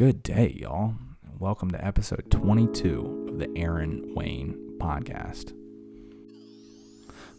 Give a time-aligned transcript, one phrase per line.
[0.00, 0.94] Good day, y'all.
[1.38, 5.52] Welcome to episode 22 of the Aaron Wayne podcast.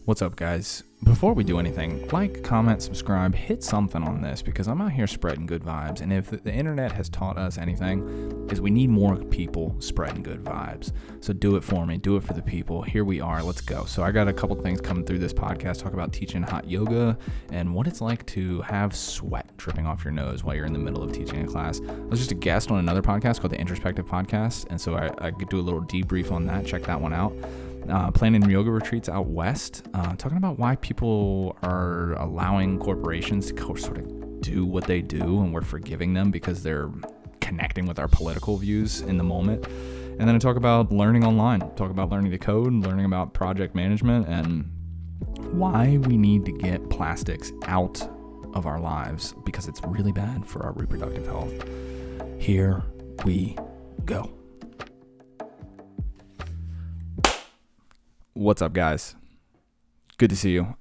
[0.04, 0.82] What's up, guys?
[1.04, 5.06] Before we do anything, like, comment, subscribe, hit something on this because I'm out here
[5.06, 6.00] spreading good vibes.
[6.00, 10.42] And if the internet has taught us anything, is we need more people spreading good
[10.42, 10.90] vibes.
[11.20, 12.82] So do it for me, do it for the people.
[12.82, 13.44] Here we are.
[13.44, 13.84] Let's go.
[13.84, 15.80] So I got a couple things coming through this podcast.
[15.80, 17.16] Talk about teaching hot yoga
[17.52, 20.80] and what it's like to have sweat dripping off your nose while you're in the
[20.80, 21.80] middle of teaching a class.
[21.80, 25.12] I was just a guest on another podcast called the Introspective Podcast, and so I,
[25.24, 26.66] I could do a little debrief on that.
[26.66, 27.32] Check that one out
[27.88, 33.76] uh, planning yoga retreats out west, uh, talking about why people are allowing corporations to
[33.76, 36.90] sort of do what they do, and we're forgiving them because they're
[37.40, 39.66] connecting with our political views in the moment.
[40.18, 43.74] And then I talk about learning online, talk about learning to code, learning about project
[43.74, 44.70] management, and
[45.52, 48.02] why we need to get plastics out
[48.54, 51.52] of our lives because it's really bad for our reproductive health.
[52.38, 52.82] Here
[53.24, 53.56] we
[54.04, 54.30] go.
[58.42, 59.14] What's up, guys?
[60.18, 60.74] Good to see you.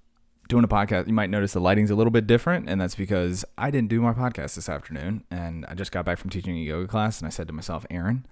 [0.50, 3.46] Doing a podcast, you might notice the lighting's a little bit different, and that's because
[3.56, 5.26] I didn't do my podcast this afternoon.
[5.30, 7.86] And I just got back from teaching a yoga class, and I said to myself,
[7.92, 8.26] Aaron,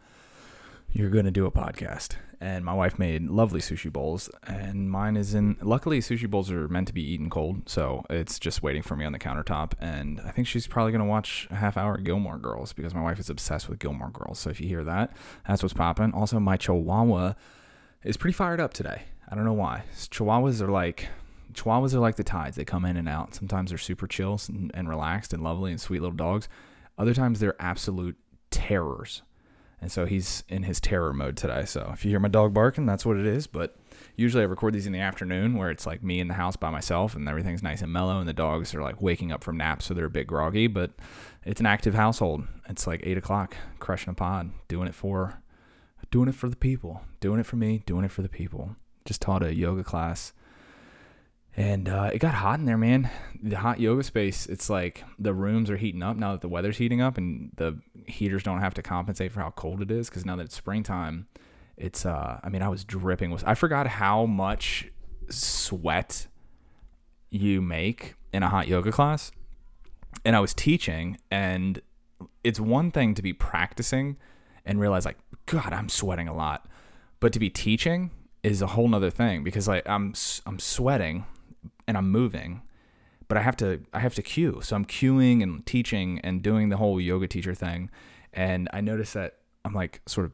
[0.92, 2.16] you're going to do a podcast.
[2.42, 5.58] And my wife made lovely sushi bowls, and mine is in.
[5.62, 9.06] Luckily, sushi bowls are meant to be eaten cold, so it's just waiting for me
[9.06, 9.74] on the countertop.
[9.80, 13.04] And I think she's probably going to watch a half hour Gilmore Girls because my
[13.04, 14.40] wife is obsessed with Gilmore Girls.
[14.40, 15.16] So if you hear that,
[15.48, 16.14] that's what's popping.
[16.14, 17.36] Also, my chihuahua
[18.04, 19.04] is pretty fired up today.
[19.30, 19.84] I don't know why.
[19.96, 21.08] Chihuahuas are like
[21.54, 22.56] Chihuahuas are like the tides.
[22.56, 23.36] They come in and out.
[23.36, 26.48] Sometimes they're super chill and, and relaxed and lovely and sweet little dogs.
[26.98, 28.18] Other times they're absolute
[28.52, 29.22] terrors.
[29.82, 31.64] And so he's in his terror mode today.
[31.66, 33.48] So if you hear my dog barking, that's what it is.
[33.48, 33.78] But
[34.16, 36.70] usually I record these in the afternoon where it's like me in the house by
[36.70, 39.86] myself and everything's nice and mellow and the dogs are like waking up from naps
[39.86, 40.68] so they're a bit groggy.
[40.68, 40.92] But
[41.46, 42.44] it's an active household.
[42.68, 45.42] It's like eight o'clock, crushing a pod, doing it for
[46.12, 48.76] doing it for the people, doing it for me, doing it for the people.
[49.10, 50.34] Just taught a yoga class.
[51.58, 53.10] And uh, it got hot in there, man.
[53.42, 56.78] The hot yoga space, it's like the rooms are heating up now that the weather's
[56.78, 60.28] heating up and the heaters don't have to compensate for how cold it is because
[60.28, 61.26] now that it's springtime,
[61.76, 63.32] it's, uh, I mean, I was dripping.
[63.32, 64.90] With, I forgot how much
[65.32, 66.28] sweat
[67.32, 69.32] you make in a hot yoga class.
[70.24, 71.82] And I was teaching, and
[72.44, 74.18] it's one thing to be practicing
[74.68, 75.18] and realize, like,
[75.48, 76.68] God, I'm sweating a lot.
[77.20, 78.12] But to be teaching
[78.44, 80.14] is a whole nother thing because like I'm
[80.46, 81.26] I'm sweating
[81.88, 82.62] and I'm moving,
[83.28, 84.60] but I have to I have to cue.
[84.64, 87.90] So I'm cueing and teaching and doing the whole yoga teacher thing,
[88.34, 90.34] and I notice that I'm like sort of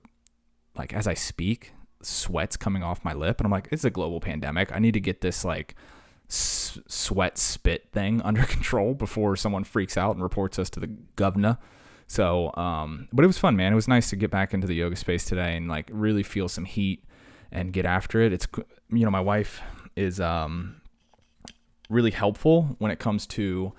[0.77, 4.19] like as I speak, sweat's coming off my lip, and I'm like, it's a global
[4.19, 4.71] pandemic.
[4.73, 5.75] I need to get this like
[6.29, 10.88] s- sweat spit thing under control before someone freaks out and reports us to the
[11.15, 11.57] governor.
[12.07, 13.71] So, um, but it was fun, man.
[13.71, 16.47] It was nice to get back into the yoga space today and like really feel
[16.47, 17.03] some heat
[17.55, 18.33] and get after it.
[18.33, 18.47] It's,
[18.89, 19.61] you know, my wife
[19.95, 20.81] is, um,
[21.89, 23.73] really helpful when it comes to,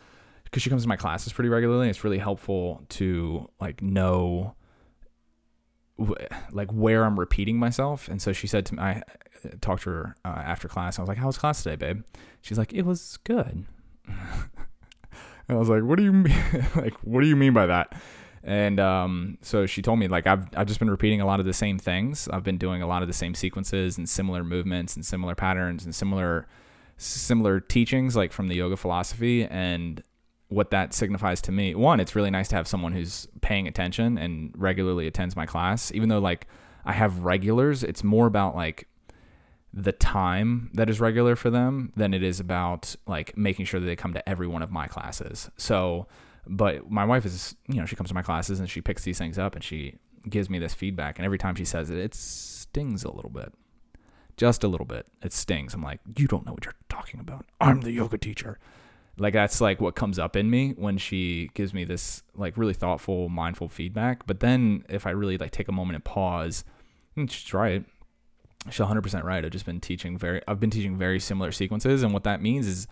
[0.45, 1.89] because she comes to my classes pretty regularly.
[1.89, 4.55] It's really helpful to like know,
[6.53, 8.09] like where I'm repeating myself.
[8.09, 9.03] And so she said to me, I
[9.61, 10.99] talked to her uh, after class.
[10.99, 12.03] I was like, "How was class today, babe?"
[12.43, 13.65] She's like, "It was good."
[15.49, 16.35] And I was like, "What do you mean?
[16.75, 17.93] like, what do you mean by that?"
[18.47, 21.47] And um, so she told me like I've I've just been repeating a lot of
[21.47, 22.29] the same things.
[22.29, 25.85] I've been doing a lot of the same sequences and similar movements and similar patterns
[25.85, 26.47] and similar
[26.97, 30.03] similar teachings like from the yoga philosophy and
[30.49, 31.75] what that signifies to me.
[31.75, 35.91] One, it's really nice to have someone who's paying attention and regularly attends my class.
[35.93, 36.47] Even though like
[36.85, 38.87] I have regulars, it's more about like
[39.75, 43.87] the time that is regular for them than it is about like making sure that
[43.87, 45.51] they come to every one of my classes.
[45.57, 46.07] So,
[46.47, 49.19] but my wife is, you know, she comes to my classes and she picks these
[49.19, 49.97] things up and she
[50.29, 51.19] gives me this feedback.
[51.19, 53.53] And every time she says it, it stings a little bit.
[54.37, 55.07] Just a little bit.
[55.23, 55.75] It stings.
[55.75, 57.47] I'm like, you don't know what you're talking about.
[57.61, 58.59] I'm the yoga teacher.
[59.19, 62.75] Like that's like what comes up in me when she gives me this like really
[62.75, 64.27] thoughtful, mindful feedback.
[64.27, 66.65] But then if I really like take a moment and pause,
[67.17, 67.85] and she's right
[68.71, 69.45] she's 100% right.
[69.45, 72.67] I've just been teaching very I've been teaching very similar sequences and what that means
[72.67, 72.87] is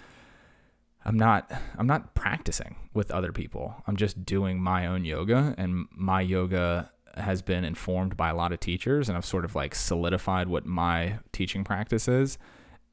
[1.04, 3.74] I'm not I'm not practicing with other people.
[3.86, 8.52] I'm just doing my own yoga and my yoga has been informed by a lot
[8.52, 12.38] of teachers and I've sort of like solidified what my teaching practice is.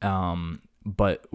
[0.00, 1.26] Um, but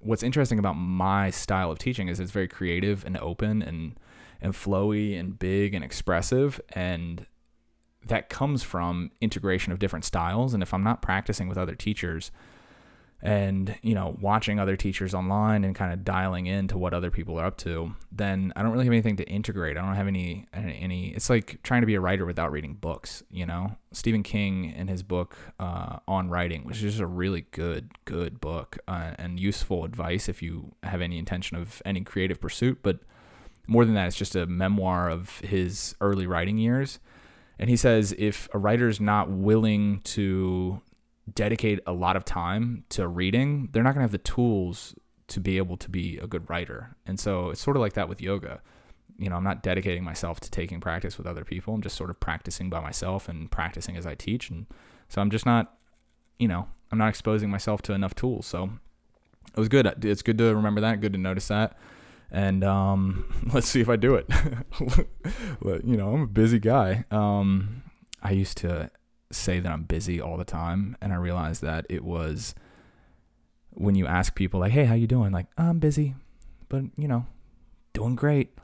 [0.00, 3.98] what's interesting about my style of teaching is it's very creative and open and
[4.40, 7.26] and flowy and big and expressive and
[8.06, 10.54] that comes from integration of different styles.
[10.54, 12.30] And if I'm not practicing with other teachers,
[13.20, 17.38] and you know watching other teachers online and kind of dialing into what other people
[17.38, 19.76] are up to then i don't really have anything to integrate.
[19.76, 23.22] I don't have any any it's like trying to be a writer without reading books
[23.30, 23.76] you know?
[23.92, 28.40] Stephen king in his book uh, on writing which is just a really good good
[28.40, 33.00] book uh, and useful advice if you have any intention of any creative pursuit but
[33.68, 36.98] more than that it's just a memoir of his early writing years.
[37.58, 40.80] And he says if a writer's not willing to
[41.34, 44.94] dedicate a lot of time to reading, they're not going to have the tools
[45.28, 46.96] to be able to be a good writer.
[47.06, 48.60] And so it's sort of like that with yoga.
[49.18, 51.74] You know, I'm not dedicating myself to taking practice with other people.
[51.74, 54.48] I'm just sort of practicing by myself and practicing as I teach.
[54.48, 54.66] And
[55.08, 55.74] so I'm just not,
[56.38, 58.46] you know, I'm not exposing myself to enough tools.
[58.46, 58.70] So
[59.52, 59.86] it was good.
[60.04, 61.76] It's good to remember that, good to notice that.
[62.30, 64.28] And um, let's see if I do it.
[65.84, 67.04] You know, I'm a busy guy.
[67.10, 67.82] Um,
[68.22, 68.90] I used to
[69.30, 72.54] say that I'm busy all the time, and I realized that it was
[73.70, 76.14] when you ask people like, "Hey, how you doing?" Like, "I'm busy,
[76.68, 77.26] but you know,
[77.92, 78.56] doing great."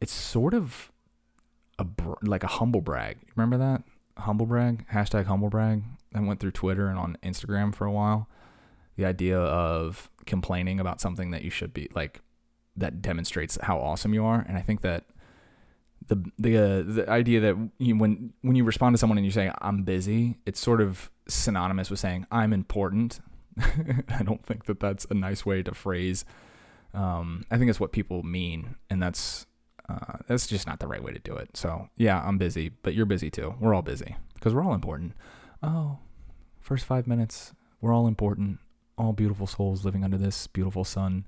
[0.00, 0.90] It's sort of
[1.78, 1.86] a
[2.22, 3.18] like a humble brag.
[3.36, 3.82] Remember that
[4.18, 5.82] humble brag hashtag humble brag
[6.12, 8.28] that went through Twitter and on Instagram for a while.
[8.96, 12.20] The idea of complaining about something that you should be like
[12.76, 15.04] that demonstrates how awesome you are, and I think that
[16.12, 19.30] the the uh, the idea that you, when when you respond to someone and you
[19.30, 23.20] say I'm busy, it's sort of synonymous with saying I'm important.
[23.58, 26.24] I don't think that that's a nice way to phrase.
[26.94, 29.46] Um, I think that's what people mean, and that's
[29.88, 31.56] uh, that's just not the right way to do it.
[31.56, 33.54] So yeah, I'm busy, but you're busy too.
[33.60, 35.14] We're all busy because we're all important.
[35.62, 35.98] Oh,
[36.60, 38.58] first five minutes, we're all important.
[38.98, 41.24] All beautiful souls living under this beautiful sun.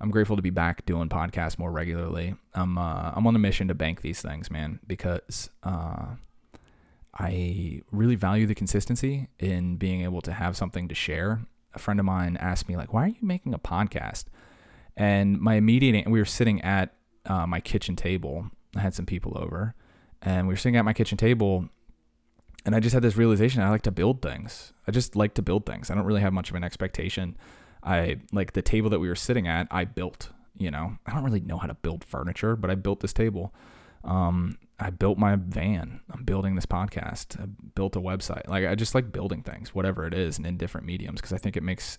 [0.00, 2.34] I'm grateful to be back doing podcasts more regularly.
[2.54, 6.16] I'm uh, I'm on a mission to bank these things, man, because uh,
[7.18, 11.40] I really value the consistency in being able to have something to share.
[11.74, 14.24] A friend of mine asked me like, "Why are you making a podcast?"
[14.96, 16.94] And my immediate we were sitting at
[17.26, 18.50] uh, my kitchen table.
[18.76, 19.74] I had some people over,
[20.22, 21.68] and we were sitting at my kitchen table,
[22.66, 24.72] and I just had this realization: I like to build things.
[24.86, 25.90] I just like to build things.
[25.90, 27.36] I don't really have much of an expectation
[27.84, 31.24] I like the table that we were sitting at, I built, you know, I don't
[31.24, 33.54] really know how to build furniture, but I built this table.
[34.04, 36.00] Um, I built my van.
[36.10, 37.40] I'm building this podcast.
[37.40, 38.48] I built a website.
[38.48, 41.38] Like I just like building things, whatever it is, and in different mediums because I
[41.38, 41.98] think it makes.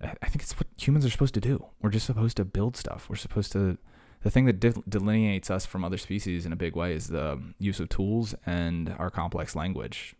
[0.00, 1.66] I think it's what humans are supposed to do.
[1.82, 3.08] We're just supposed to build stuff.
[3.08, 3.78] We're supposed to.
[4.22, 7.78] The thing that delineates us from other species in a big way is the use
[7.80, 10.14] of tools and our complex language,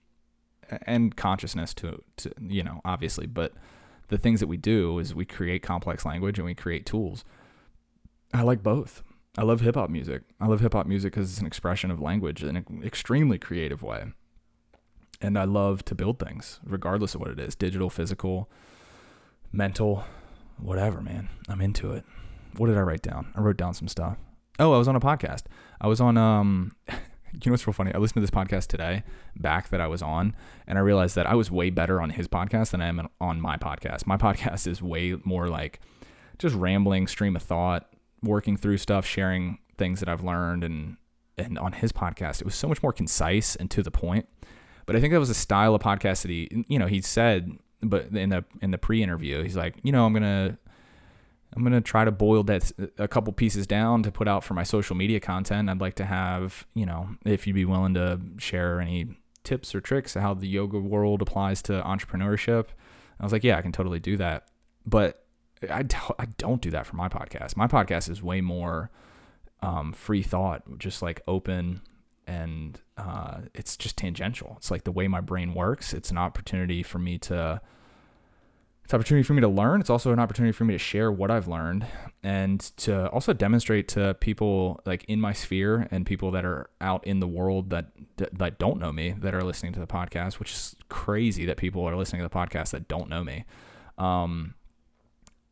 [0.82, 3.54] and consciousness to, to you know, obviously, but
[4.08, 7.24] the things that we do is we create complex language and we create tools.
[8.32, 9.02] I like both.
[9.36, 10.22] I love hip hop music.
[10.40, 13.82] I love hip hop music because it's an expression of language in an extremely creative
[13.82, 14.06] way.
[15.20, 18.48] And I love to build things, regardless of what it is digital, physical,
[19.52, 20.04] mental,
[20.58, 21.28] whatever, man.
[21.48, 22.04] I'm into it.
[22.56, 23.32] What did I write down?
[23.34, 24.16] I wrote down some stuff.
[24.58, 25.44] Oh, I was on a podcast.
[25.80, 26.72] I was on um
[27.32, 27.92] you know what's real funny?
[27.94, 29.02] I listened to this podcast today,
[29.36, 30.34] back that I was on,
[30.66, 33.40] and I realized that I was way better on his podcast than I am on
[33.40, 34.06] my podcast.
[34.06, 35.80] My podcast is way more like
[36.38, 37.92] just rambling, stream of thought,
[38.22, 40.96] working through stuff, sharing things that I've learned, and
[41.36, 44.28] and on his podcast, it was so much more concise and to the point.
[44.86, 47.50] But I think that was a style of podcast that he, you know, he said,
[47.82, 50.58] but in the in the pre-interview, he's like, you know, I'm gonna
[51.54, 54.62] I'm gonna try to boil that a couple pieces down to put out for my
[54.62, 55.70] social media content.
[55.70, 59.80] I'd like to have, you know, if you'd be willing to share any tips or
[59.80, 62.66] tricks how the yoga world applies to entrepreneurship.
[63.18, 64.48] I was like, yeah, I can totally do that.
[64.86, 65.24] But
[65.68, 65.84] I,
[66.18, 67.56] I don't do that for my podcast.
[67.56, 68.90] My podcast is way more
[69.62, 71.80] um, free thought, just like open
[72.26, 74.54] and uh, it's just tangential.
[74.58, 75.94] It's like the way my brain works.
[75.94, 77.60] It's an opportunity for me to
[78.88, 79.82] it's an opportunity for me to learn.
[79.82, 81.84] It's also an opportunity for me to share what I've learned
[82.22, 87.06] and to also demonstrate to people like in my sphere and people that are out
[87.06, 90.52] in the world that that don't know me that are listening to the podcast, which
[90.52, 93.44] is crazy that people are listening to the podcast that don't know me.
[93.98, 94.54] Um,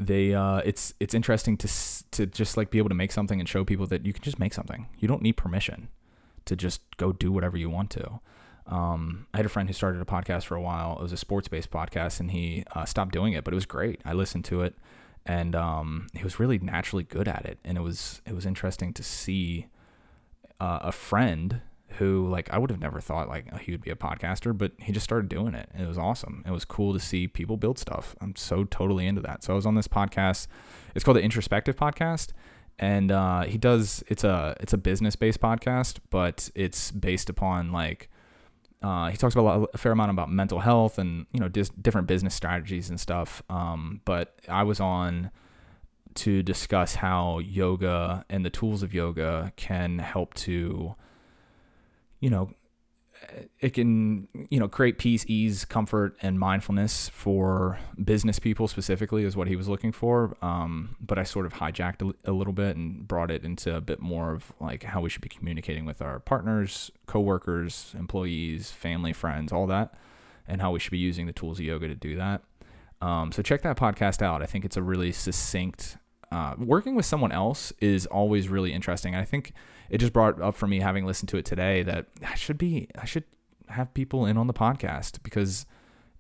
[0.01, 1.69] they uh, it's it's interesting to
[2.13, 4.39] to just like be able to make something and show people that you can just
[4.39, 4.87] make something.
[4.99, 5.89] You don't need permission
[6.47, 8.19] to just go do whatever you want to.
[8.69, 10.97] Um, I had a friend who started a podcast for a while.
[10.99, 13.67] It was a sports based podcast, and he uh, stopped doing it, but it was
[13.67, 14.01] great.
[14.05, 14.75] I listened to it,
[15.25, 17.59] and um, he was really naturally good at it.
[17.65, 19.67] And it was it was interesting to see
[20.61, 21.61] uh, a friend
[21.99, 24.93] who like I would have never thought like he would be a podcaster, but he
[24.93, 25.69] just started doing it.
[25.73, 26.43] And it was awesome.
[26.47, 28.17] It was cool to see people build stuff.
[28.21, 29.45] I'm so totally into that.
[29.45, 30.49] So I was on this podcast.
[30.95, 32.31] It's called the Introspective Podcast,
[32.79, 37.71] and uh, he does it's a it's a business based podcast, but it's based upon
[37.71, 38.11] like
[38.83, 41.49] uh, he talks about a, lot, a, fair amount about mental health and you know
[41.49, 43.43] dis- different business strategies and stuff.
[43.49, 45.31] Um, but I was on
[46.17, 50.95] to discuss how yoga and the tools of yoga can help to,
[52.21, 52.51] you know,
[53.61, 59.37] it can you know create peace ease comfort and mindfulness for business people specifically is
[59.37, 60.37] what he was looking for.
[60.43, 63.81] Um, but i sort of hijacked a, a, little bit and brought it into a
[63.81, 69.13] bit more of like how we should be communicating with our partners coworkers employees family
[69.13, 69.95] friends all that
[70.47, 72.43] and how we should be using the tools of yoga to do that.
[73.01, 74.43] Um, so check that podcast out.
[74.43, 75.99] I think it's a really succinct
[76.33, 79.15] uh, working with someone else is always really interesting.
[79.15, 79.53] I think
[79.91, 82.89] it just brought up for me having listened to it today that I should be
[82.99, 83.25] I should
[83.69, 85.67] have people in on the podcast because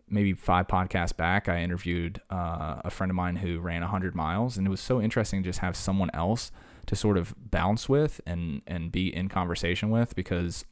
[0.09, 4.57] maybe five podcasts back I interviewed uh, a friend of mine who ran 100 miles
[4.57, 6.51] and it was so interesting to just have someone else
[6.87, 10.65] to sort of bounce with and and be in conversation with because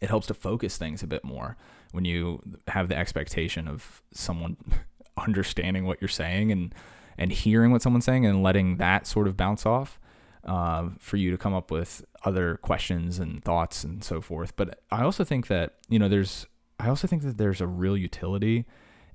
[0.00, 1.56] it helps to focus things a bit more
[1.92, 4.56] when you have the expectation of someone
[5.16, 6.74] understanding what you're saying and
[7.18, 10.00] and hearing what someone's saying and letting that sort of bounce off
[10.44, 14.56] uh, for you to come up with other questions and thoughts and so forth.
[14.56, 16.46] But I also think that you know there's
[16.78, 18.66] I also think that there's a real utility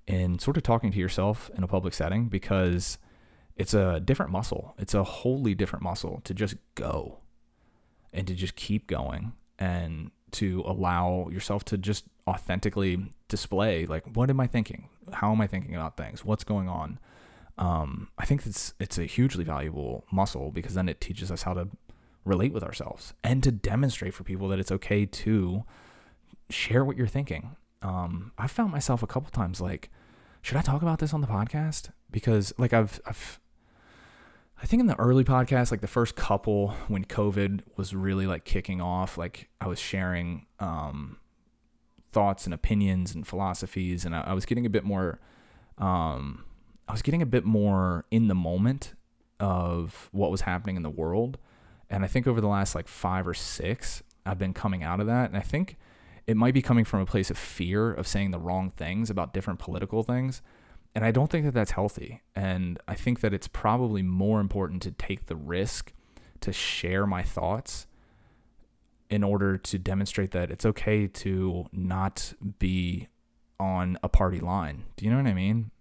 [0.07, 2.97] in sort of talking to yourself in a public setting because
[3.57, 4.73] it's a different muscle.
[4.77, 7.19] It's a wholly different muscle to just go
[8.13, 14.29] and to just keep going and to allow yourself to just authentically display like what
[14.29, 14.89] am I thinking?
[15.11, 16.23] How am I thinking about things?
[16.23, 16.99] What's going on?
[17.57, 21.53] Um, I think it's it's a hugely valuable muscle because then it teaches us how
[21.53, 21.67] to
[22.23, 25.63] relate with ourselves and to demonstrate for people that it's okay to
[26.49, 27.55] share what you're thinking.
[27.81, 29.89] Um, I've found myself a couple times like,
[30.41, 31.89] should I talk about this on the podcast?
[32.11, 33.39] Because like I've I've
[34.61, 38.43] I think in the early podcast, like the first couple when COVID was really like
[38.43, 41.17] kicking off, like I was sharing um,
[42.11, 45.19] thoughts and opinions and philosophies, and I, I was getting a bit more
[45.77, 46.43] um,
[46.87, 48.93] I was getting a bit more in the moment
[49.39, 51.37] of what was happening in the world.
[51.89, 55.07] And I think over the last like five or six, I've been coming out of
[55.07, 55.29] that.
[55.29, 55.77] And I think
[56.25, 59.33] it might be coming from a place of fear of saying the wrong things about
[59.33, 60.41] different political things.
[60.95, 62.21] And I don't think that that's healthy.
[62.35, 65.93] And I think that it's probably more important to take the risk
[66.41, 67.87] to share my thoughts
[69.09, 73.07] in order to demonstrate that it's okay to not be
[73.59, 74.83] on a party line.
[74.97, 75.71] Do you know what I mean?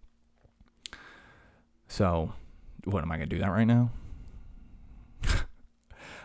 [1.89, 2.33] So,
[2.85, 3.91] what am I going to do that right now?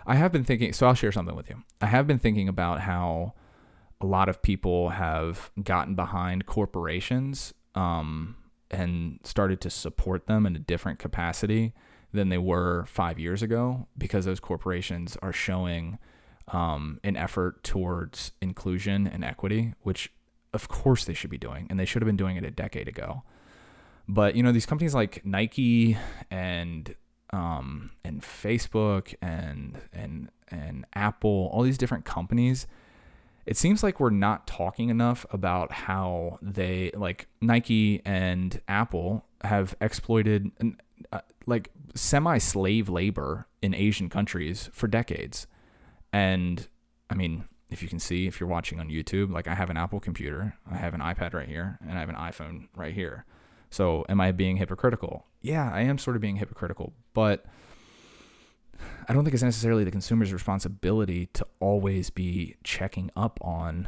[0.05, 1.63] I have been thinking, so I'll share something with you.
[1.79, 3.33] I have been thinking about how
[4.01, 8.35] a lot of people have gotten behind corporations um,
[8.69, 11.73] and started to support them in a different capacity
[12.13, 15.97] than they were five years ago because those corporations are showing
[16.49, 20.11] um, an effort towards inclusion and equity, which
[20.53, 22.87] of course they should be doing, and they should have been doing it a decade
[22.87, 23.23] ago.
[24.07, 25.97] But you know, these companies like Nike
[26.29, 26.95] and
[27.31, 32.67] um, and Facebook and and and Apple, all these different companies,
[33.45, 39.75] it seems like we're not talking enough about how they like Nike and Apple have
[39.81, 40.51] exploited
[41.11, 45.47] uh, like semi-slave labor in Asian countries for decades.
[46.13, 46.67] And
[47.09, 49.77] I mean, if you can see, if you're watching on YouTube, like I have an
[49.77, 53.25] Apple computer, I have an iPad right here, and I have an iPhone right here.
[53.71, 55.25] So, am I being hypocritical?
[55.41, 57.45] Yeah, I am sort of being hypocritical, but
[59.07, 63.87] I don't think it's necessarily the consumer's responsibility to always be checking up on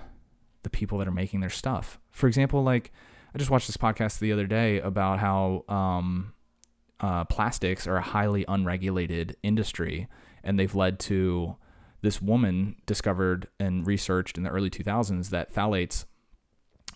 [0.64, 2.00] the people that are making their stuff.
[2.12, 2.92] For example, like
[3.36, 6.34] I just watched this podcast the other day about how um,
[7.02, 10.08] uh, plastics are a highly unregulated industry,
[10.46, 11.58] and they've led to
[12.02, 16.06] this woman discovered and researched in the early 2000s that phthalates,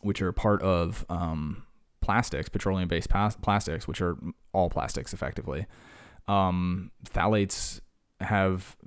[0.01, 1.63] which are part of um,
[2.07, 4.15] plastics, petroleum based plastics, which are
[4.53, 5.65] all plastics effectively,
[6.29, 7.81] um, phthalates
[8.21, 8.77] have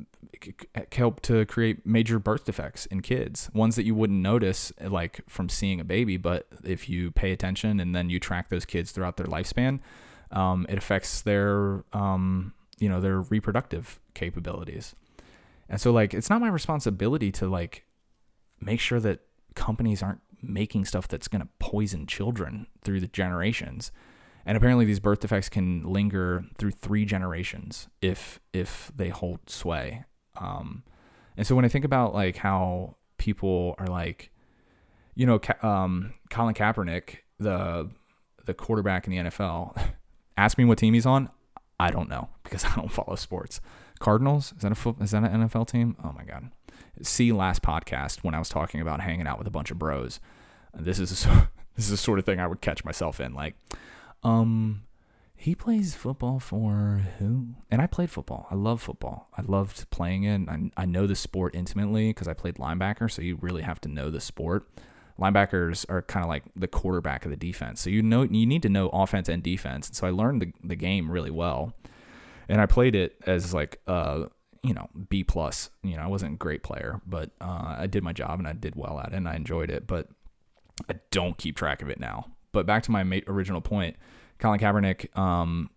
[0.93, 5.51] helped to create major birth defects in kids, ones that you wouldn't notice like from
[5.51, 9.19] seeing a baby, but if you pay attention and then you track those kids throughout
[9.19, 9.81] their lifespan,
[10.33, 14.95] um, it affects their um, you know their reproductive capabilities.
[15.69, 17.85] And so like it's not my responsibility to like
[18.63, 19.21] make sure that
[19.55, 23.93] companies aren't making stuff that's going to poison children through the generations.
[24.47, 30.05] And apparently these birth defects can linger through three generations if if they hold sway.
[30.41, 30.83] Um,
[31.37, 34.31] and so when I think about like how people are like,
[35.15, 37.91] you know, um, Colin Kaepernick, the
[38.47, 39.79] the quarterback in the NFL,
[40.37, 41.31] ask me what team he's on.
[41.79, 43.61] I don't know because I don't follow sports.
[44.01, 45.97] Cardinals is that a is that an NFL team?
[46.03, 46.51] Oh my god,
[47.03, 50.21] See last podcast when I was talking about hanging out with a bunch of bros.
[50.75, 51.11] This is
[51.77, 53.35] this is the sort of thing I would catch myself in.
[53.35, 53.55] Like,
[54.23, 54.83] um,
[55.41, 57.55] he plays football for who?
[57.71, 58.47] And I played football.
[58.51, 59.29] I love football.
[59.39, 60.47] I loved playing it.
[60.47, 63.11] I, I know the sport intimately because I played linebacker.
[63.11, 64.69] So you really have to know the sport.
[65.19, 67.81] Linebackers are kind of like the quarterback of the defense.
[67.81, 69.89] So you know you need to know offense and defense.
[69.89, 71.73] And so I learned the, the game really well.
[72.47, 74.25] And I played it as like uh
[74.63, 75.71] you know B plus.
[75.83, 78.53] You know I wasn't a great player, but uh, I did my job and I
[78.53, 79.87] did well at it and I enjoyed it.
[79.87, 80.09] But
[80.89, 82.27] I don't keep track of it now.
[82.53, 83.97] But back to my original point
[84.39, 85.71] Colin Kaepernick, um,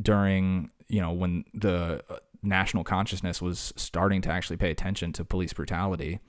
[0.00, 5.24] during you know when the uh, national consciousness was starting to actually pay attention to
[5.24, 6.20] police brutality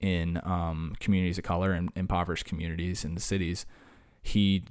[0.00, 3.66] in um, communities of color and impoverished communities in the cities,
[4.22, 4.64] he,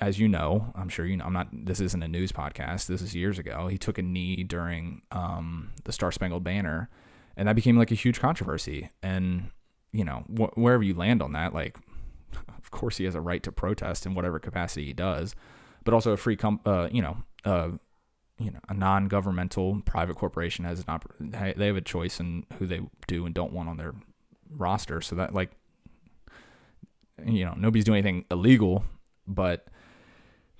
[0.00, 1.48] as you know, I'm sure you know, I'm not.
[1.52, 2.86] This isn't a news podcast.
[2.86, 3.68] This is years ago.
[3.68, 6.88] He took a knee during um, the Star Spangled Banner,
[7.36, 8.90] and that became like a huge controversy.
[9.02, 9.50] And
[9.92, 11.78] you know, wh- wherever you land on that, like,
[12.58, 15.34] of course he has a right to protest in whatever capacity he does
[15.84, 17.70] but also a free com- uh, you know, uh,
[18.38, 22.66] you know, a non-governmental private corporation has an op- they have a choice in who
[22.66, 23.94] they do and don't want on their
[24.50, 25.00] roster.
[25.00, 25.50] So that like,
[27.24, 28.84] you know, nobody's doing anything illegal,
[29.26, 29.66] but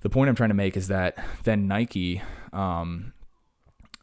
[0.01, 3.13] the point I'm trying to make is that then Nike um,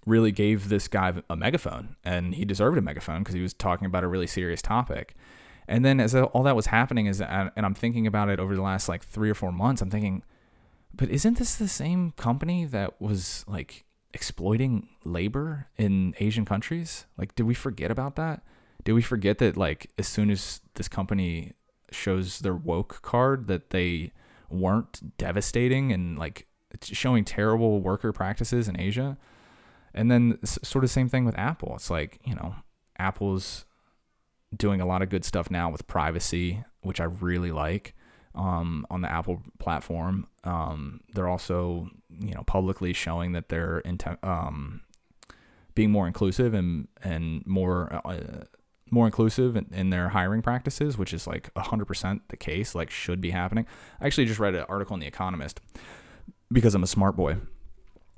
[0.06, 3.86] really gave this guy a megaphone, and he deserved a megaphone because he was talking
[3.86, 5.16] about a really serious topic.
[5.68, 8.62] And then as all that was happening is, and I'm thinking about it over the
[8.62, 10.24] last like three or four months, I'm thinking
[10.98, 17.06] but isn't this the same company that was like exploiting labor in Asian countries?
[17.18, 18.44] Like, did we forget about that?
[18.84, 21.54] Did we forget that like as soon as this company
[21.92, 24.12] shows their woke card that they
[24.50, 26.48] weren't devastating and like
[26.84, 29.18] showing terrible worker practices in Asia?
[29.94, 31.74] And then sort of same thing with Apple.
[31.76, 32.56] It's like, you know,
[33.00, 33.66] Apple's
[34.56, 37.96] doing a lot of good stuff now with privacy, which I really like
[38.36, 40.28] um, on the Apple platform.
[40.44, 41.90] Um, they're also,
[42.20, 43.82] you know, publicly showing that they're
[44.24, 44.82] um,
[45.74, 48.46] being more inclusive and and more uh,
[48.90, 53.22] more inclusive in, in, their hiring practices, which is like 100% the case, like should
[53.22, 53.66] be happening.
[54.00, 55.60] I actually just read an article in The Economist
[56.52, 57.38] because I'm a smart boy.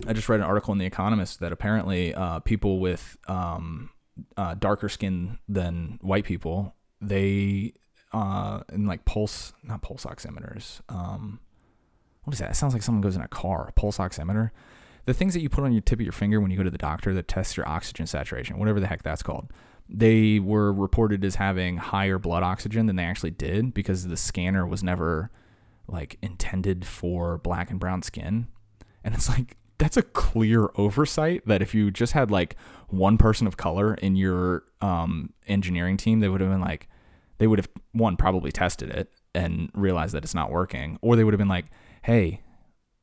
[0.08, 3.90] I just read an article in The Economist that apparently uh, people with um,
[4.38, 7.74] uh, darker skin than white people, they
[8.12, 10.82] uh, in like pulse, not pulse oximeters.
[10.90, 11.40] Um,
[12.24, 12.52] what is that?
[12.52, 13.72] It sounds like someone goes in a car.
[13.76, 14.52] Pulse oximeter.
[15.10, 16.70] The things that you put on your tip of your finger when you go to
[16.70, 19.52] the doctor that tests your oxygen saturation, whatever the heck that's called.
[19.90, 24.68] They were reported as having higher blood oxygen than they actually did because the scanner
[24.68, 25.32] was never
[25.88, 28.50] like intended for black and brown skin.
[29.04, 32.56] And it's like that's a clear oversight that if you just had like
[32.90, 36.88] one person of color in your um, engineering team, they would have been like,
[37.40, 41.24] they would have one probably tested it and realized that it's not working, or they
[41.24, 41.66] would have been like,
[42.04, 42.44] "Hey,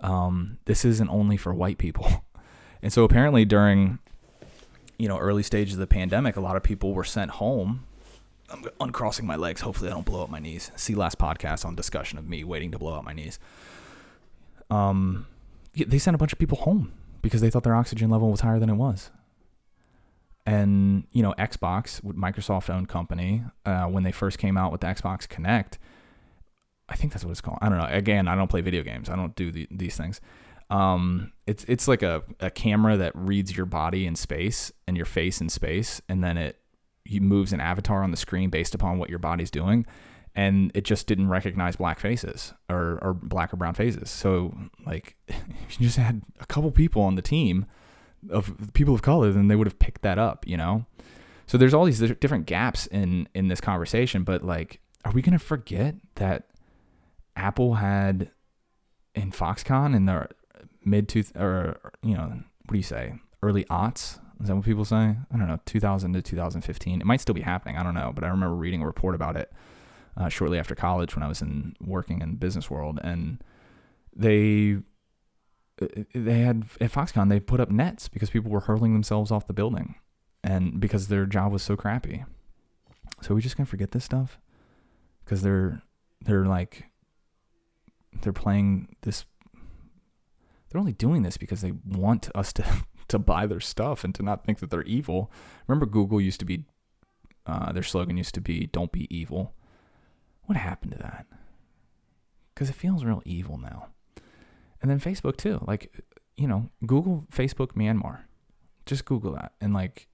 [0.01, 2.25] um, this isn't only for white people."
[2.83, 3.99] And so apparently during
[4.97, 7.85] you know early stages of the pandemic, a lot of people were sent home.
[8.51, 9.63] I'm uncrossing my legs.
[9.63, 10.71] Hopefully, I don't blow up my knees.
[10.77, 13.41] See last podcast on discussion of me waiting to blow out my knees.
[14.71, 15.27] Um,
[15.75, 18.61] they sent a bunch of people home because they thought their oxygen level was higher
[18.61, 19.11] than it was
[20.47, 24.87] and you know Xbox, Microsoft owned company, uh, when they first came out with the
[24.87, 25.75] Xbox Kinect,
[26.89, 27.59] I think that's what it's called.
[27.61, 27.89] I don't know.
[27.89, 29.09] Again, I don't play video games.
[29.11, 30.21] I don't do the, these things.
[30.71, 35.07] Um, it's it's like a, a camera that reads your body in space and your
[35.07, 36.61] face in space, and then it
[37.21, 39.87] moves an avatar on the screen based upon what your body's doing,
[40.35, 44.11] and it just didn't recognize black faces or or black or brown faces.
[44.11, 47.67] So like, if you just had a couple people on the team
[48.31, 50.87] of people of color, then they would have picked that up, you know?
[51.47, 55.45] So there's all these different gaps in in this conversation, but like are we to
[55.45, 56.49] forget that
[57.37, 58.31] Apple had
[59.15, 60.29] in Foxconn in the
[60.85, 63.15] mid two or you know, what do you say?
[63.43, 64.19] Early aughts?
[64.41, 64.97] Is that what people say?
[64.97, 67.01] I don't know, 2000 to 2015.
[67.01, 67.77] It might still be happening.
[67.77, 69.51] I don't know, but I remember reading a report about it
[70.17, 73.43] uh, shortly after college when I was in working in the business world, and
[74.15, 74.79] they
[75.81, 79.47] uh, they had at Foxconn they put up nets because people were hurling themselves off
[79.47, 79.97] the building,
[80.43, 82.25] and because their job was so crappy.
[83.23, 84.39] So we just gonna forget this stuff
[85.25, 85.83] because they're
[86.21, 86.87] they're like
[88.23, 89.25] they're playing this.
[90.69, 92.65] They're only doing this because they want us to
[93.09, 95.31] to buy their stuff and to not think that they're evil.
[95.67, 96.65] Remember, Google used to be
[97.47, 99.55] uh, their slogan used to be "Don't be evil."
[100.45, 101.27] What happened to that?
[102.55, 103.89] Because it feels real evil now
[104.81, 105.63] and then Facebook too.
[105.67, 105.93] Like,
[106.37, 108.21] you know, Google Facebook Myanmar.
[108.85, 110.07] Just Google that, and like,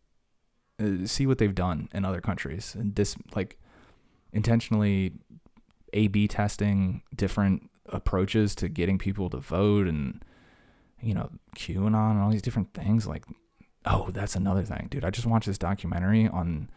[0.83, 3.59] uh, see what they've done in other countries and this like
[4.33, 5.13] intentionally
[5.93, 10.25] A/B testing different approaches to getting people to vote and
[11.01, 13.07] you know QAnon and all these different things.
[13.07, 13.25] Like,
[13.85, 15.05] oh, that's another thing, dude.
[15.05, 16.71] I just watched this documentary on.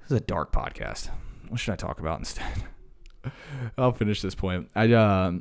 [0.00, 1.10] This is a dark podcast.
[1.48, 2.64] What should I talk about instead?
[3.78, 4.70] I'll finish this point.
[4.74, 5.32] I uh,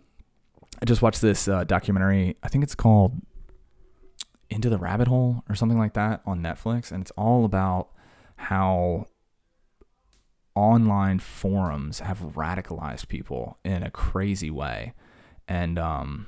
[0.81, 2.37] I just watched this uh, documentary.
[2.43, 3.21] I think it's called
[4.49, 7.89] Into the Rabbit Hole or something like that on Netflix, and it's all about
[8.35, 9.07] how
[10.59, 14.93] online forums have radicalized people in a crazy way.
[15.47, 16.27] And um,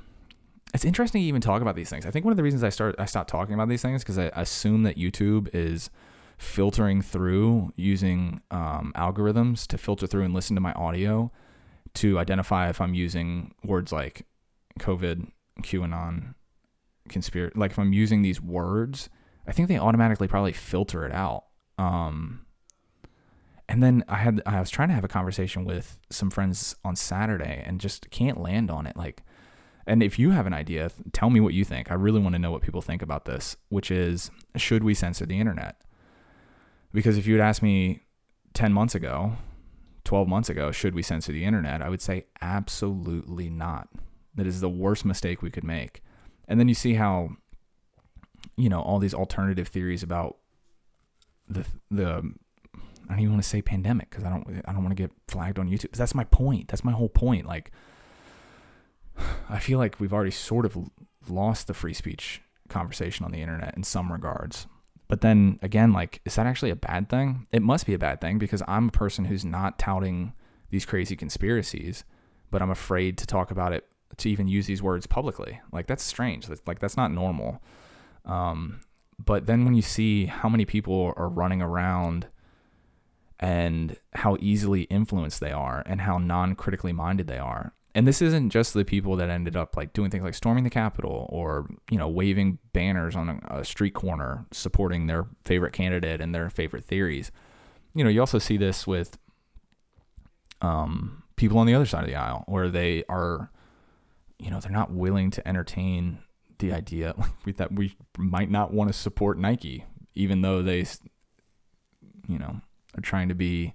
[0.72, 2.06] it's interesting to even talk about these things.
[2.06, 4.18] I think one of the reasons I start I stopped talking about these things because
[4.18, 5.90] I assume that YouTube is
[6.38, 11.30] filtering through using um, algorithms to filter through and listen to my audio
[11.94, 14.26] to identify if I'm using words like
[14.80, 16.34] COVID, QAnon,
[17.10, 17.52] conspiracy.
[17.54, 19.10] Like if I'm using these words,
[19.46, 21.44] I think they automatically probably filter it out.
[21.76, 22.46] Um,
[23.72, 26.94] and then I had I was trying to have a conversation with some friends on
[26.94, 28.98] Saturday and just can't land on it.
[28.98, 29.22] Like,
[29.86, 31.90] and if you have an idea, tell me what you think.
[31.90, 35.24] I really want to know what people think about this, which is should we censor
[35.24, 35.80] the internet?
[36.92, 38.02] Because if you had asked me
[38.52, 39.36] 10 months ago,
[40.04, 41.80] 12 months ago, should we censor the internet?
[41.80, 43.88] I would say absolutely not.
[44.34, 46.02] That is the worst mistake we could make.
[46.46, 47.30] And then you see how,
[48.54, 50.36] you know, all these alternative theories about
[51.48, 52.34] the the
[53.08, 55.12] I don't even want to say pandemic because I don't I don't want to get
[55.28, 55.92] flagged on YouTube.
[55.92, 56.68] That's my point.
[56.68, 57.46] That's my whole point.
[57.46, 57.70] Like
[59.48, 60.76] I feel like we've already sort of
[61.28, 64.66] lost the free speech conversation on the internet in some regards.
[65.08, 67.46] But then again, like, is that actually a bad thing?
[67.52, 70.32] It must be a bad thing because I'm a person who's not touting
[70.70, 72.04] these crazy conspiracies,
[72.50, 73.86] but I'm afraid to talk about it,
[74.16, 75.60] to even use these words publicly.
[75.70, 76.46] Like, that's strange.
[76.46, 77.62] That's, like, that's not normal.
[78.24, 78.80] Um,
[79.22, 82.26] but then when you see how many people are running around
[83.42, 87.74] and how easily influenced they are and how non critically minded they are.
[87.92, 90.70] And this isn't just the people that ended up like doing things like storming the
[90.70, 96.20] Capitol or, you know, waving banners on a, a street corner supporting their favorite candidate
[96.20, 97.32] and their favorite theories.
[97.94, 99.18] You know, you also see this with
[100.62, 103.50] um, people on the other side of the aisle where they are,
[104.38, 106.20] you know, they're not willing to entertain
[106.60, 107.12] the idea
[107.56, 110.86] that we might not want to support Nike, even though they,
[112.28, 112.62] you know,
[112.96, 113.74] are trying to be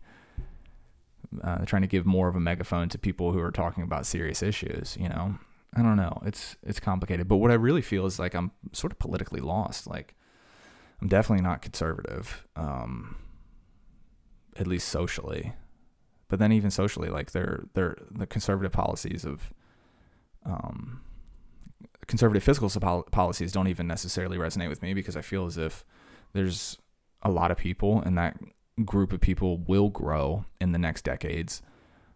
[1.43, 4.41] uh, trying to give more of a megaphone to people who are talking about serious
[4.41, 4.97] issues.
[4.99, 5.37] You know,
[5.75, 6.21] I don't know.
[6.25, 7.27] It's it's complicated.
[7.27, 9.87] But what I really feel is like I'm sort of politically lost.
[9.87, 10.15] Like
[11.01, 13.17] I'm definitely not conservative, um,
[14.57, 15.53] at least socially.
[16.29, 19.53] But then even socially, like they're they're the conservative policies of
[20.45, 21.01] um,
[22.07, 22.69] conservative fiscal
[23.11, 25.85] policies don't even necessarily resonate with me because I feel as if
[26.33, 26.77] there's
[27.21, 28.37] a lot of people in that
[28.85, 31.61] group of people will grow in the next decades.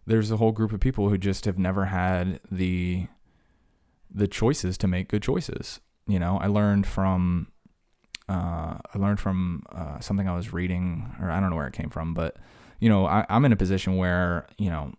[0.06, 3.06] There's a whole group of people who just have never had the
[4.14, 5.80] the choices to make good choices.
[6.06, 7.48] You know, I learned from
[8.28, 11.74] uh, I learned from uh, something I was reading, or I don't know where it
[11.74, 12.36] came from, but
[12.80, 14.92] you know, I, I'm in a position where you know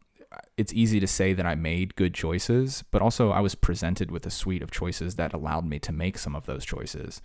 [0.58, 4.26] it's easy to say that I made good choices, but also I was presented with
[4.26, 7.22] a suite of choices that allowed me to make some of those choices.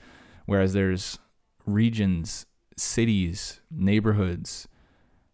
[0.47, 1.19] Whereas there's
[1.67, 2.47] regions
[2.81, 4.69] cities, neighborhoods.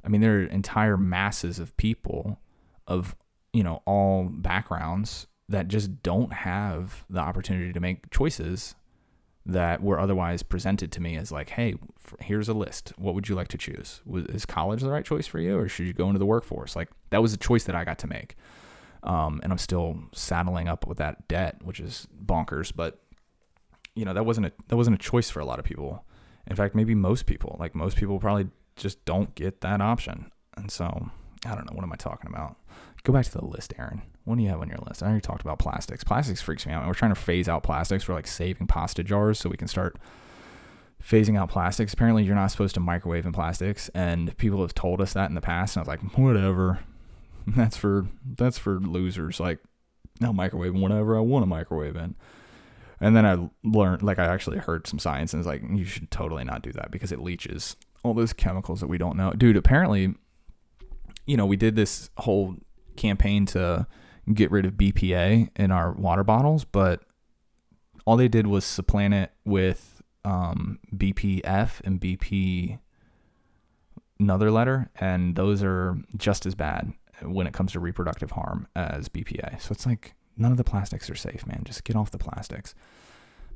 [0.04, 2.40] I mean, there are entire masses of people
[2.86, 3.16] of,
[3.52, 8.74] you know, all backgrounds that just don't have the opportunity to make choices
[9.46, 11.74] that were otherwise presented to me as like, hey,
[12.20, 12.92] here's a list.
[12.96, 14.00] What would you like to choose?
[14.10, 16.74] Is college the right choice for you, or should you go into the workforce?
[16.74, 18.36] Like that was a choice that I got to make,
[19.02, 22.72] um, and I'm still saddling up with that debt, which is bonkers.
[22.74, 23.00] But
[23.94, 26.04] you know that wasn't a that wasn't a choice for a lot of people.
[26.46, 30.30] In fact, maybe most people, like most people probably just don't get that option.
[30.56, 31.10] And so,
[31.44, 31.74] I don't know.
[31.74, 32.56] What am I talking about?
[33.02, 34.02] Go back to the list, Aaron.
[34.24, 35.02] What do you have on your list?
[35.02, 36.04] I already talked about plastics.
[36.04, 36.86] Plastics freaks me out.
[36.86, 38.08] We're trying to phase out plastics.
[38.08, 39.98] We're like saving pasta jars so we can start
[41.06, 41.92] phasing out plastics.
[41.92, 45.34] Apparently, you're not supposed to microwave in plastics, and people have told us that in
[45.34, 45.76] the past.
[45.76, 46.80] And I was like, whatever.
[47.46, 49.38] That's for that's for losers.
[49.38, 49.58] Like,
[50.22, 52.14] I'll microwave whatever I want to microwave in.
[53.00, 56.10] And then I learned, like, I actually heard some science and it's like, you should
[56.10, 59.32] totally not do that because it leaches all those chemicals that we don't know.
[59.32, 60.14] Dude, apparently,
[61.26, 62.56] you know, we did this whole
[62.96, 63.86] campaign to
[64.32, 67.02] get rid of BPA in our water bottles, but
[68.04, 72.78] all they did was supplant it with um, BPF and BP
[74.20, 79.08] another letter, and those are just as bad when it comes to reproductive harm as
[79.08, 79.60] BPA.
[79.60, 81.62] So it's like none of the plastics are safe, man.
[81.64, 82.74] Just get off the plastics.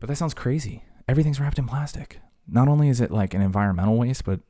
[0.01, 0.85] But that sounds crazy.
[1.09, 2.21] Everything's wrapped in plastic.
[2.47, 4.41] not only is it like an environmental waste, but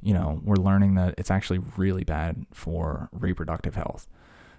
[0.00, 4.06] you know, we're learning that it's actually really bad for reproductive health.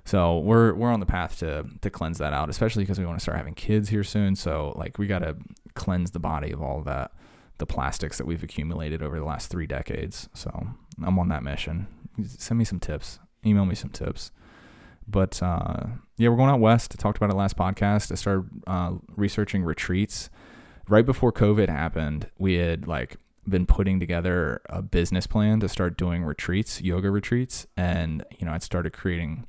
[0.06, 3.20] So we're we're on the path to to cleanse that out, especially because we want
[3.20, 4.36] to start having kids here soon.
[4.36, 5.38] So like we got to
[5.76, 7.12] cleanse the body of all that,
[7.60, 10.28] the plastics that we've accumulated over the last three decades.
[10.34, 10.68] So
[11.04, 11.88] I'm on that mission.
[12.26, 13.20] Send me some tips.
[13.46, 14.32] Email me some tips.
[15.10, 15.86] But uh,
[16.18, 16.96] yeah, we're going out west.
[16.98, 18.12] I talked about it last podcast.
[18.12, 20.30] I started uh, researching retreats.
[20.88, 23.18] Right before COVID happened, we had like
[23.48, 28.54] been putting together a business plan to start doing retreats, yoga retreats, and you know,
[28.54, 29.48] I'd started creating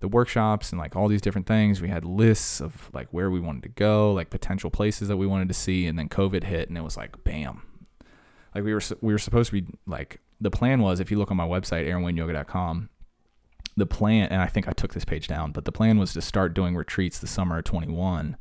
[0.00, 1.80] the workshops and like all these different things.
[1.80, 5.26] We had lists of like where we wanted to go, like potential places that we
[5.26, 7.62] wanted to see, and then COVID hit, and it was like bam.
[8.54, 11.30] Like we were we were supposed to be like the plan was if you look
[11.30, 12.88] on my website aaronwayneyoga.com,
[13.76, 16.20] the plan and I think I took this page down, but the plan was to
[16.20, 18.36] start doing retreats the summer of 21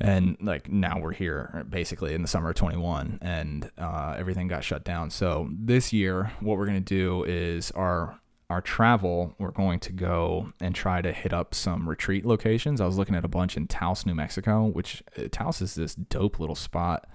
[0.00, 4.64] and like now we're here basically in the summer of 21 and uh, everything got
[4.64, 5.10] shut down.
[5.10, 9.92] So this year what we're going to do is our our travel we're going to
[9.92, 12.80] go and try to hit up some retreat locations.
[12.80, 15.94] I was looking at a bunch in taos new mexico which uh, taos is this
[15.94, 17.06] dope little spot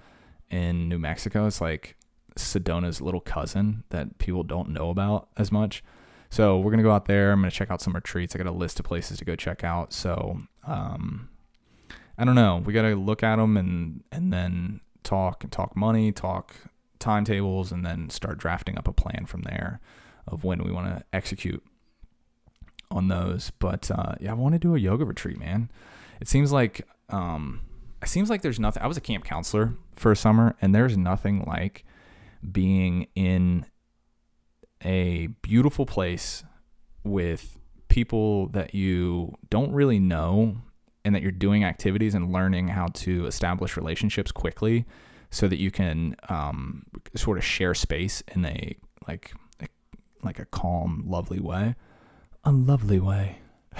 [0.48, 1.46] in new mexico.
[1.46, 1.96] It's like
[2.36, 5.82] sedona's little cousin that people don't know about as much
[6.30, 8.50] so we're to go out there i'm to check out some retreats i got a
[8.50, 11.28] list of places to go check out so um,
[12.18, 12.62] I don't know.
[12.64, 16.56] We got to look at them and and then talk and talk money, talk
[16.98, 19.80] timetables, and then start drafting up a plan from there
[20.26, 21.62] of when we want to execute
[22.90, 23.50] on those.
[23.58, 25.70] But uh, yeah, I want to do a yoga retreat, man.
[26.20, 27.60] It seems like um,
[28.02, 28.82] it seems like there's nothing.
[28.82, 31.84] I was a camp counselor for a summer, and there's nothing like
[32.50, 33.66] being in
[34.84, 36.44] a beautiful place
[37.04, 37.58] with
[37.88, 40.56] people that you don't really know
[41.04, 44.84] and that you're doing activities and learning how to establish relationships quickly
[45.30, 46.84] so that you can um,
[47.14, 49.68] sort of share space in a like a,
[50.22, 51.74] like a calm lovely way.
[52.44, 53.38] A lovely way.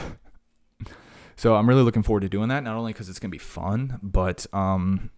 [1.39, 3.39] So i'm really looking forward to doing that not only because it's going to be
[3.39, 5.11] fun but um,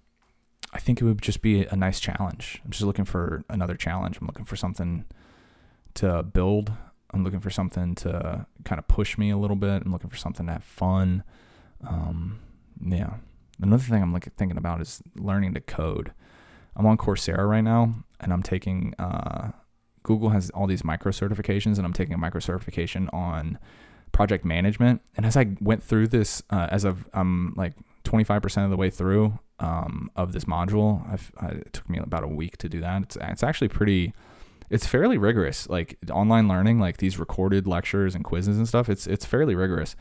[0.73, 2.61] i think it would just be a nice challenge.
[2.64, 4.19] I'm just looking for another challenge.
[4.21, 5.05] I'm looking for something
[5.98, 6.72] to build
[7.12, 10.16] i'm looking for something to kind of push me a little bit i'm looking for
[10.16, 11.22] something to have fun
[11.87, 12.40] um,
[12.84, 13.14] yeah.
[13.61, 16.12] Another thing I'm like thinking about is learning to code.
[16.76, 18.94] I'm on Coursera right now, and I'm taking.
[18.98, 19.52] Uh,
[20.04, 23.58] Google has all these micro certifications, and I'm taking a micro certification on
[24.12, 25.02] project management.
[25.16, 28.90] And as I went through this, uh, as of I'm like 25% of the way
[28.90, 32.80] through um, of this module, I've, I, it took me about a week to do
[32.80, 33.02] that.
[33.02, 34.14] It's it's actually pretty.
[34.70, 38.88] It's fairly rigorous, like online learning, like these recorded lectures and quizzes and stuff.
[38.88, 39.96] It's it's fairly rigorous.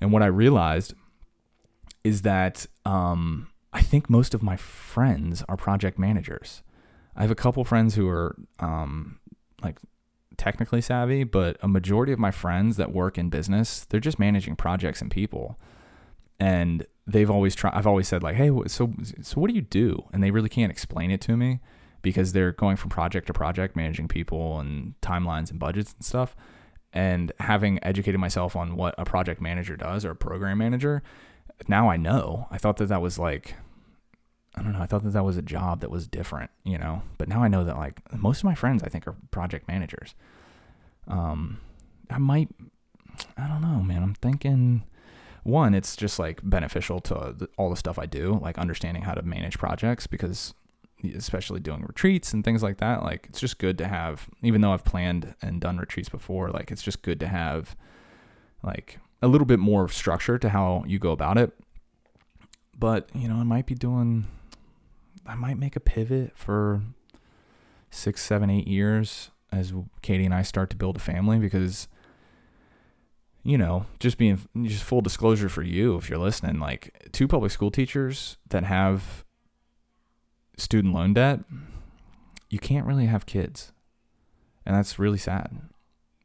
[0.00, 0.94] And what I realized
[2.04, 6.62] is that um, I think most of my friends are project managers.
[7.16, 9.18] I have a couple friends who are um,
[9.62, 9.78] like
[10.36, 14.56] technically savvy, but a majority of my friends that work in business, they're just managing
[14.56, 15.58] projects and people.
[16.40, 20.04] And they've always tried, I've always said, like, hey, so, so what do you do?
[20.12, 21.58] And they really can't explain it to me
[22.02, 26.36] because they're going from project to project, managing people and timelines and budgets and stuff.
[26.92, 31.02] And having educated myself on what a project manager does or a program manager,
[31.66, 32.46] now I know.
[32.50, 33.54] I thought that that was like,
[34.54, 34.80] I don't know.
[34.80, 37.02] I thought that that was a job that was different, you know.
[37.18, 40.14] But now I know that like most of my friends, I think, are project managers.
[41.06, 41.60] Um,
[42.10, 42.48] I might,
[43.36, 44.02] I don't know, man.
[44.02, 44.84] I'm thinking
[45.42, 49.22] one, it's just like beneficial to all the stuff I do, like understanding how to
[49.22, 50.54] manage projects because
[51.14, 54.72] especially doing retreats and things like that, like it's just good to have, even though
[54.72, 57.76] I've planned and done retreats before, like it's just good to have
[58.62, 61.52] like a little bit more structure to how you go about it.
[62.78, 64.26] But, you know, I might be doing,
[65.26, 66.82] I might make a pivot for
[67.90, 71.88] six, seven, eight years as Katie and I start to build a family because,
[73.42, 77.50] you know, just being, just full disclosure for you, if you're listening, like two public
[77.50, 79.24] school teachers that have
[80.58, 81.40] student loan debt,
[82.50, 83.72] you can't really have kids.
[84.66, 85.62] And that's really sad.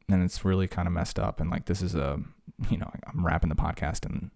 [0.08, 1.40] And it's really kind of messed up.
[1.40, 2.20] And like, this is a,
[2.70, 4.30] you know, I'm wrapping the podcast in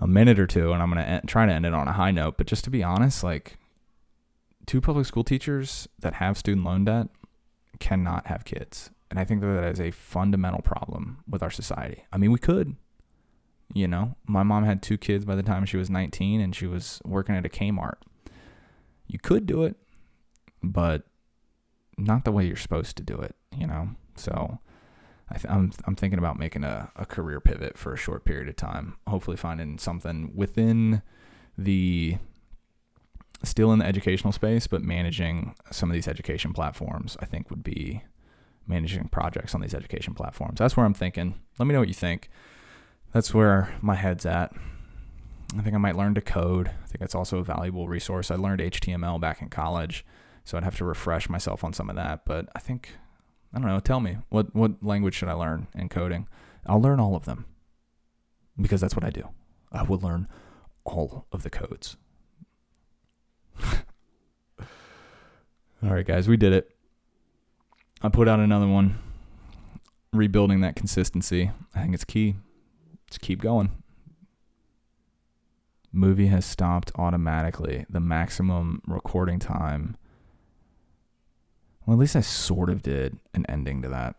[0.00, 2.36] a minute or two, and I'm gonna try to end it on a high note.
[2.36, 3.58] But just to be honest, like
[4.66, 7.08] two public school teachers that have student loan debt
[7.78, 12.04] cannot have kids, and I think that that is a fundamental problem with our society.
[12.12, 12.76] I mean, we could,
[13.72, 16.66] you know, my mom had two kids by the time she was 19, and she
[16.66, 17.96] was working at a Kmart.
[19.06, 19.76] You could do it,
[20.62, 21.04] but
[21.96, 23.90] not the way you're supposed to do it, you know.
[24.16, 24.58] So
[25.30, 28.48] I am I'm, I'm thinking about making a, a career pivot for a short period
[28.48, 28.96] of time.
[29.06, 31.02] Hopefully, finding something within
[31.56, 32.18] the
[33.42, 37.62] still in the educational space, but managing some of these education platforms, I think would
[37.62, 38.02] be
[38.66, 40.58] managing projects on these education platforms.
[40.58, 41.34] That's where I'm thinking.
[41.58, 42.30] Let me know what you think.
[43.12, 44.52] That's where my head's at.
[45.56, 46.68] I think I might learn to code.
[46.68, 48.30] I think that's also a valuable resource.
[48.30, 50.04] I learned HTML back in college,
[50.44, 52.24] so I'd have to refresh myself on some of that.
[52.24, 52.90] But I think
[53.52, 53.80] I don't know.
[53.80, 56.26] Tell me what what language should I learn in coding?
[56.66, 57.44] I'll learn all of them
[58.60, 59.28] because that's what I do.
[59.70, 60.28] I will learn
[60.84, 61.96] all of the codes.
[63.62, 64.64] all
[65.80, 66.70] right, guys, we did it.
[68.02, 68.98] I put out another one.
[70.12, 71.50] Rebuilding that consistency.
[71.74, 72.36] I think it's key.
[73.08, 73.70] Just keep going.
[75.94, 77.86] Movie has stopped automatically.
[77.88, 79.96] The maximum recording time.
[81.86, 84.16] Well, at least I sort of did an ending to that.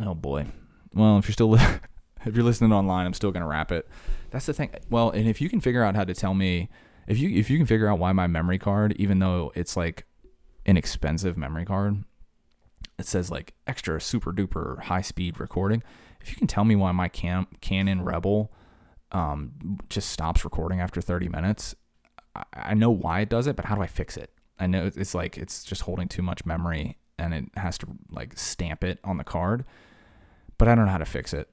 [0.00, 0.46] Oh boy.
[0.92, 1.54] Well, if you're still
[2.24, 3.88] if you're listening online, I'm still gonna wrap it.
[4.30, 4.70] That's the thing.
[4.90, 6.68] Well, and if you can figure out how to tell me
[7.06, 10.04] if you if you can figure out why my memory card, even though it's like
[10.66, 12.04] an expensive memory card,
[12.98, 15.82] it says like extra super duper high speed recording.
[16.20, 18.52] If you can tell me why my Cam- Canon Rebel
[19.12, 21.74] um, just stops recording after 30 minutes,
[22.34, 24.32] I-, I know why it does it, but how do I fix it?
[24.58, 28.38] I know it's like it's just holding too much memory and it has to like
[28.38, 29.64] stamp it on the card,
[30.58, 31.48] but I don't know how to fix it.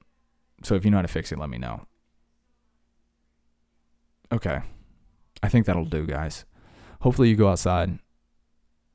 [0.62, 1.86] So if you know how to fix it, let me know.
[4.30, 4.60] Okay.
[5.42, 6.44] I think that'll do, guys.
[7.00, 7.98] Hopefully you go outside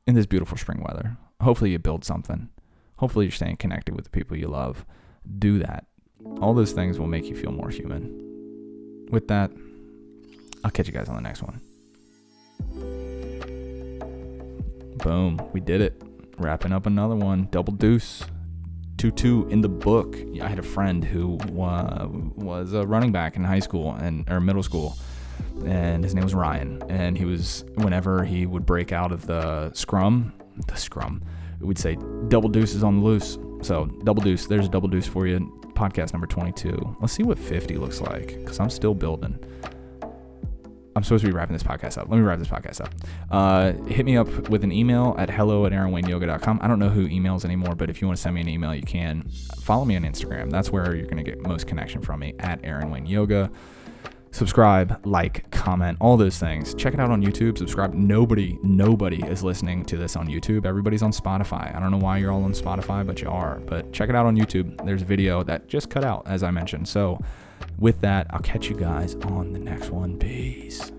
[0.06, 1.18] in this beautiful spring weather.
[1.42, 2.50] Hopefully you build something.
[2.98, 4.86] Hopefully you're staying connected with the people you love.
[5.40, 5.86] Do that.
[6.40, 8.33] All those things will make you feel more human.
[9.14, 9.52] With that,
[10.64, 11.62] I'll catch you guys on the next one.
[14.98, 16.02] Boom, we did it.
[16.40, 17.48] Wrapping up another one.
[17.52, 18.24] Double deuce.
[18.98, 20.18] 2 2 in the book.
[20.42, 24.40] I had a friend who uh, was a running back in high school and or
[24.40, 24.98] middle school,
[25.64, 26.82] and his name was Ryan.
[26.90, 30.34] And he was whenever he would break out of the scrum,
[30.66, 31.24] the scrum,
[31.60, 32.00] we'd say
[32.30, 33.38] double deuce is on the loose.
[33.62, 34.48] So double deuce.
[34.48, 35.63] There's a double deuce for you.
[35.74, 36.98] Podcast number 22.
[37.00, 39.40] Let's see what 50 looks like because I'm still building.
[40.96, 42.08] I'm supposed to be wrapping this podcast up.
[42.10, 42.94] Let me wrap this podcast up.
[43.32, 46.60] Uh, hit me up with an email at hello at aaronwayneyoga.com.
[46.62, 48.76] I don't know who emails anymore, but if you want to send me an email,
[48.76, 49.28] you can.
[49.62, 50.52] Follow me on Instagram.
[50.52, 52.92] That's where you're going to get most connection from me at Aaron.
[54.34, 56.74] Subscribe, like, comment, all those things.
[56.74, 57.56] Check it out on YouTube.
[57.56, 57.94] Subscribe.
[57.94, 60.66] Nobody, nobody is listening to this on YouTube.
[60.66, 61.74] Everybody's on Spotify.
[61.74, 63.60] I don't know why you're all on Spotify, but you are.
[63.60, 64.84] But check it out on YouTube.
[64.86, 66.88] There's a video that just cut out, as I mentioned.
[66.88, 67.20] So,
[67.78, 70.18] with that, I'll catch you guys on the next one.
[70.18, 70.92] Peace.